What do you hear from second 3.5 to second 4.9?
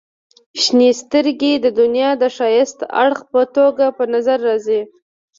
توګه په نظر راځي.